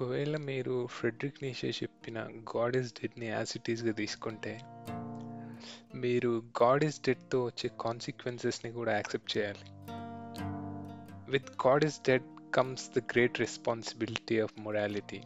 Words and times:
ఒకవేళ 0.00 0.36
మీరు 0.36 0.86
Friedrich 0.86 1.34
Nietzsche 1.42 1.68
చెప్పిన 1.68 2.28
గాడ్ 2.56 2.76
ఇస్ 2.76 2.92
డెడ్ని 2.92 3.26
యాజ్ 3.26 3.52
ఇట్ 3.56 3.70
ఈస్గా 3.70 3.92
తీసుకుంటే 3.92 4.60
మీరు 5.94 6.42
గాడ్ 6.62 6.84
ఈస్ 6.84 7.00
డెడ్తో 7.00 7.44
వచ్చే 7.44 7.70
కాన్సిక్వెన్సెస్ని 7.80 8.72
కూడా 8.72 8.92
యాక్సెప్ట్ 8.92 9.38
చేయాలి. 9.38 9.70
With 11.30 11.66
God 11.66 11.84
is 11.84 12.00
dead 12.08 12.22
comes 12.54 12.90
the 12.96 12.98
great 12.98 13.40
responsibility 13.40 14.40
of 14.40 14.54
morality. 14.58 15.20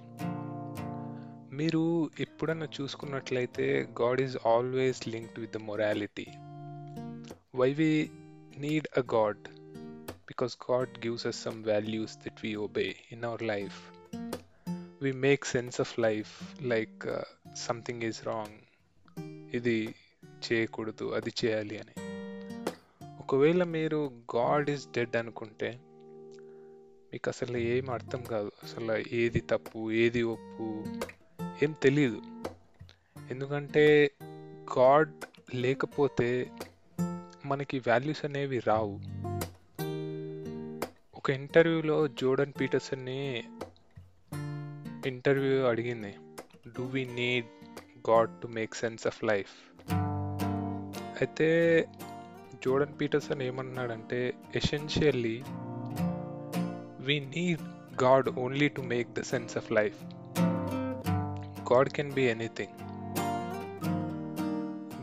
మీరు 1.57 2.11
ఎప్పుడన్నా 2.21 2.69
చూసుకున్నట్లయితే 2.81 3.89
God 4.01 4.21
is 4.21 4.37
always 4.47 5.09
linked 5.09 5.41
with 5.41 5.53
the 5.53 5.57
morality. 5.57 6.27
Why 7.55 7.75
we 7.75 8.11
need 8.57 8.99
a 8.99 9.03
God? 9.15 9.49
because 10.33 10.57
God 10.73 10.87
gives 11.07 11.23
us 11.27 11.37
some 11.49 11.61
values 11.67 12.09
that 12.25 12.37
we 12.45 12.57
obey 12.69 12.91
in 13.15 13.21
our 13.25 13.43
life. 13.43 14.02
We 15.03 15.09
make 15.09 15.41
sense 15.57 15.75
of 15.79 15.87
life 16.01 16.63
like 16.69 17.21
something 17.55 18.03
is 18.03 18.27
wrong 18.27 18.59
ఇది 19.55 19.95
చేయకూడదు 20.25 21.05
అది 21.05 21.33
చేయాలి 21.45 21.79
అని. 21.79 22.01
ఒకవేళ 23.21 23.65
మీరు 23.65 24.13
God 24.37 24.71
is 24.71 24.87
dead 24.87 25.17
అనుకుంటే 25.17 25.81
మీకు 27.13 27.29
అసలు 27.29 27.57
ఏం 27.57 27.91
అర్థం 27.91 28.23
కాదు. 28.23 28.53
అసలు 28.63 29.15
ఏది 29.15 29.41
తప్పు 29.41 29.93
ఏది 29.93 30.23
ఒప్పు 30.23 30.85
ఏం 31.65 31.73
తెలియదు 31.73 32.23
ఎందుకంటే 33.31 34.11
గాడ్ 34.79 35.13
లేకపోతే 35.55 36.51
మనకి 37.47 37.79
వాల్యూస్ 37.79 38.25
అనేవి 38.25 38.59
రావు. 38.59 39.01
ఒక 41.17 41.31
ఇంటర్వ్యూలో 41.31 42.09
జోర్డన్ 42.09 42.53
పీటర్సన్ని 42.61 43.45
ఇంటర్వ్యూ 45.07 45.67
అడిగింది. 45.67 46.13
Do 46.77 46.85
we 46.95 47.03
need 47.19 47.49
God 48.11 48.33
to 48.43 48.49
make 48.49 48.75
sense 48.75 49.07
of 49.07 49.19
life 49.25 49.53
అయితే 51.21 51.49
జోర్డన్ 52.65 52.97
పీటర్సన్ 53.01 53.43
ఏమన్నాడంటే 53.43 54.21
essentially 54.61 55.37
we 57.09 57.17
need 57.35 57.63
God 58.03 58.29
only 58.45 58.69
to 58.69 58.83
make 58.93 59.11
the 59.19 59.25
sense 59.33 59.57
of 59.57 59.73
life 59.73 59.99
God 61.73 61.91
can 61.99 62.13
be 62.13 62.25
anything 62.35 62.77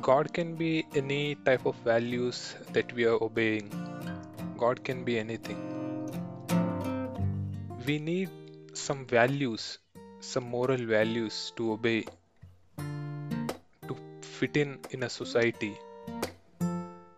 God 0.09 0.29
can 0.37 0.55
be 0.55 0.71
any 1.01 1.21
type 1.47 1.67
of 1.67 1.81
values 1.87 2.41
that 2.71 2.93
we are 2.93 3.19
obeying 3.29 3.73
God 4.63 4.81
can 4.89 5.03
be 5.09 5.15
anything 5.25 5.65
we 7.85 7.97
need 7.99 8.29
some 8.75 8.99
values, 9.07 9.63
some 10.21 10.49
moral 10.49 10.85
values 10.85 11.53
to 11.55 11.73
obey, 11.73 12.05
to 13.87 13.95
fit 14.21 14.57
in 14.57 14.79
in 14.91 15.03
a 15.03 15.09
society. 15.09 15.73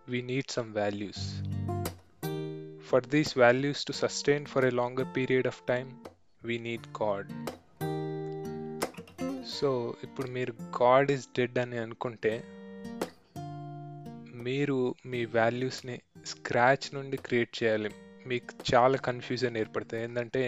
We 0.08 0.22
need 0.22 0.52
some 0.52 0.74
values. 0.74 1.20
For 2.82 3.02
these 3.02 3.34
values 3.34 3.84
to 3.86 3.94
sustain 3.94 4.46
for 4.46 4.68
a 4.68 4.72
longer 4.72 5.06
period 5.06 5.46
of 5.46 5.66
time, 5.66 5.92
we 6.42 6.58
need 6.60 6.84
God. 6.94 7.26
So 9.52 9.70
ఇప్పుడు 10.04 10.28
మీరు 10.28 10.54
God 10.78 11.10
is 11.12 11.26
dead 11.38 11.58
అని 11.60 11.78
అనుకుంటే 11.78 12.32
మీరు 14.44 14.78
మీ 15.06 15.22
వాల్యూస్ని 15.36 15.96
scratch 16.26 16.88
నుండి 16.96 17.18
create 17.18 17.52
చేయాలి 17.60 17.92
మీకు 18.26 18.52
చాలా 18.72 18.98
కన్ఫ్యూజన్ 19.08 19.58
ఏర్పడుతుంది 19.58 20.04
ఏంటంటే 20.04 20.44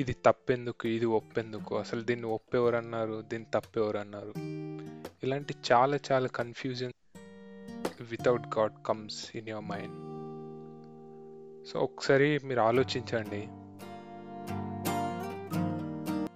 ఇది 0.00 0.16
తప్పెందుకు 0.26 0.88
ఇది 0.88 1.04
ఒప్పెందుకు 1.04 1.78
అసలు 1.78 2.02
దీన్ని 2.02 2.26
ఒప్పేవారు 2.26 2.76
అన్నారు 2.76 3.24
దీన్ని 3.30 3.48
తప్పేవారు 3.54 3.98
అన్నారు 3.98 4.32
ఇలాంటి 5.24 5.54
చాలా 5.72 5.98
చాలా 6.12 6.26
confusion 6.26 6.92
without 8.00 8.58
God 8.58 8.72
comes 8.86 9.36
in 9.36 9.48
your 9.48 9.64
mind 9.64 9.96
so 11.68 11.80
ఒకసారి 11.80 12.40
మీరు 12.44 12.60
ఆలోచించండి. 12.60 13.48